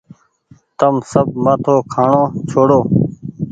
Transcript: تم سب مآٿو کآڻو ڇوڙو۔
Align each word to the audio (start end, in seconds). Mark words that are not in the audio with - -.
تم 0.77 0.95
سب 1.11 1.27
مآٿو 1.43 1.75
کآڻو 1.93 2.17
ڇوڙو۔ 2.49 2.79